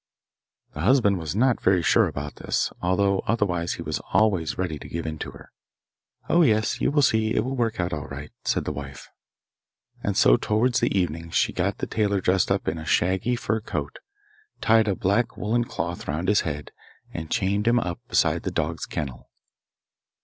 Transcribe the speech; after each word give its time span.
The 0.73 0.79
husband 0.79 1.19
was 1.19 1.35
not 1.35 1.61
very 1.61 1.83
sure 1.83 2.07
about 2.07 2.37
this, 2.37 2.71
although 2.81 3.19
otherwise 3.27 3.73
he 3.73 3.83
was 3.83 3.99
always 4.13 4.57
ready 4.57 4.79
to 4.79 4.89
give 4.89 5.05
in 5.05 5.19
to 5.19 5.29
her. 5.29 5.51
'Oh 6.27 6.41
yes, 6.41 6.81
you 6.81 6.89
will 6.89 7.03
see 7.03 7.35
it 7.35 7.41
will 7.45 7.55
work 7.55 7.79
all 7.79 8.07
right,' 8.07 8.31
said 8.43 8.65
the 8.65 8.71
wife. 8.71 9.09
And 10.01 10.17
so 10.17 10.37
towards 10.37 10.81
evening 10.83 11.29
she 11.29 11.53
got 11.53 11.77
the 11.77 11.85
tailor 11.85 12.19
dressed 12.19 12.49
up 12.49 12.67
in 12.67 12.79
a 12.79 12.83
shaggy 12.85 13.35
fur 13.35 13.59
coat, 13.59 13.99
tied 14.59 14.87
a 14.87 14.95
black 14.95 15.37
woollen 15.37 15.65
cloth 15.65 16.07
round 16.07 16.29
his 16.29 16.41
head, 16.41 16.71
and 17.13 17.29
chained 17.29 17.67
him 17.67 17.77
up 17.79 17.99
beside 18.07 18.41
the 18.41 18.49
dog's 18.49 18.87
kennel. 18.87 19.29